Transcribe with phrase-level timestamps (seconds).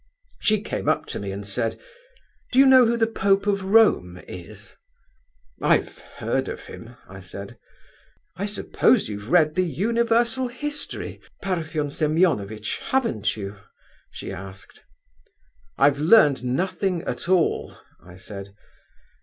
[0.39, 1.79] "She came up to me and said,
[2.51, 4.73] 'Do you know who the Pope of Rome is?'
[5.61, 7.59] 'I've heard of him,' I said.
[8.35, 13.57] 'I suppose you've read the Universal History, Parfen Semeonovitch, haven't you?'
[14.09, 14.81] she asked.
[15.77, 18.55] 'I've learned nothing at all,' I said.